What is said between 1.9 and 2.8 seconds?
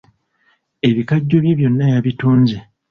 yabitunze.